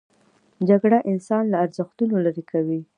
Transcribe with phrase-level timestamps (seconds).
[0.69, 2.79] جګړه انسان له ارزښتونو لیرې کوي